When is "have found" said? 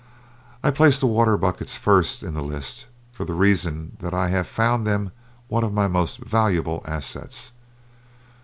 4.29-4.87